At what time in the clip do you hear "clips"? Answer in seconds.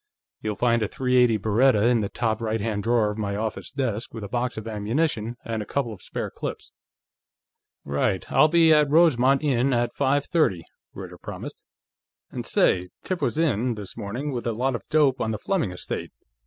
6.31-6.71